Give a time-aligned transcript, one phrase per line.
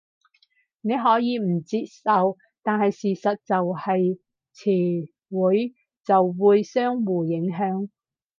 [0.81, 4.17] 你可以唔接受，但係事實就係
[4.51, 7.87] 詞彙就會相互影響